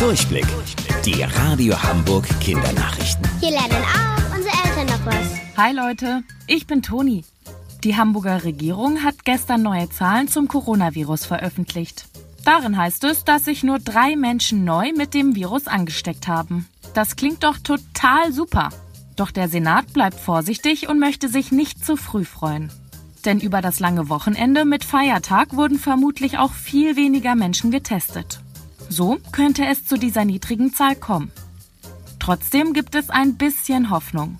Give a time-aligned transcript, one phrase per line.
[0.00, 0.46] Durchblick.
[1.04, 3.22] Die Radio Hamburg Kindernachrichten.
[3.38, 5.58] Hier lernen auch unsere Eltern noch was.
[5.58, 7.22] Hi Leute, ich bin Toni.
[7.84, 12.06] Die Hamburger Regierung hat gestern neue Zahlen zum Coronavirus veröffentlicht.
[12.46, 16.66] Darin heißt es, dass sich nur drei Menschen neu mit dem Virus angesteckt haben.
[16.94, 18.70] Das klingt doch total super.
[19.16, 22.72] Doch der Senat bleibt vorsichtig und möchte sich nicht zu früh freuen.
[23.26, 28.40] Denn über das lange Wochenende mit Feiertag wurden vermutlich auch viel weniger Menschen getestet.
[28.92, 31.30] So könnte es zu dieser niedrigen Zahl kommen.
[32.18, 34.38] Trotzdem gibt es ein bisschen Hoffnung.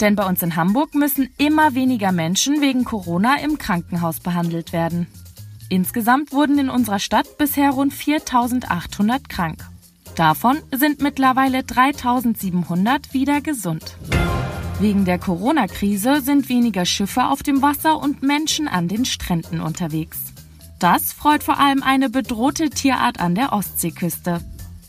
[0.00, 5.06] Denn bei uns in Hamburg müssen immer weniger Menschen wegen Corona im Krankenhaus behandelt werden.
[5.68, 9.68] Insgesamt wurden in unserer Stadt bisher rund 4800 krank.
[10.16, 13.96] Davon sind mittlerweile 3700 wieder gesund.
[14.80, 20.32] Wegen der Corona-Krise sind weniger Schiffe auf dem Wasser und Menschen an den Stränden unterwegs.
[20.80, 24.40] Das freut vor allem eine bedrohte Tierart an der Ostseeküste,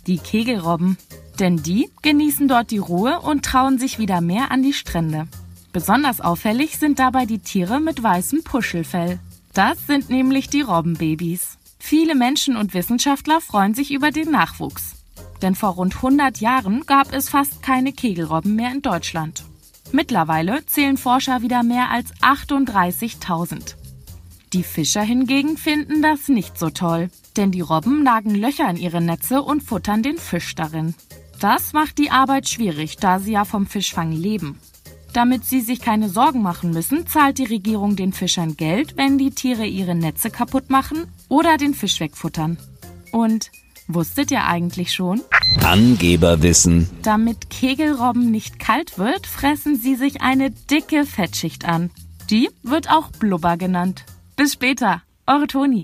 [0.08, 0.98] die Kegelrobben.
[1.38, 5.28] Denn die genießen dort die Ruhe und trauen sich wieder mehr an die Strände.
[5.74, 9.20] Besonders auffällig sind dabei die Tiere mit weißem Puschelfell.
[9.54, 11.58] Das sind nämlich die Robbenbabys.
[11.78, 14.96] Viele Menschen und Wissenschaftler freuen sich über den Nachwuchs.
[15.42, 19.44] Denn vor rund 100 Jahren gab es fast keine Kegelrobben mehr in Deutschland.
[19.92, 23.81] Mittlerweile zählen Forscher wieder mehr als 38.000.
[24.54, 29.00] Die Fischer hingegen finden das nicht so toll, denn die Robben nagen Löcher in ihre
[29.00, 30.94] Netze und futtern den Fisch darin.
[31.40, 34.60] Das macht die Arbeit schwierig, da sie ja vom Fischfang leben.
[35.14, 39.32] Damit sie sich keine Sorgen machen müssen, zahlt die Regierung den Fischern Geld, wenn die
[39.32, 42.58] Tiere ihre Netze kaputt machen oder den Fisch wegfuttern.
[43.14, 43.52] Und
[43.88, 45.22] wusstet ihr eigentlich schon?
[45.64, 46.90] Angeberwissen.
[47.04, 51.90] Damit Kegelrobben nicht kalt wird, fressen sie sich eine dicke Fettschicht an.
[52.30, 54.06] Die wird auch Blubber genannt.
[54.42, 55.80] Bis später, eure Toni.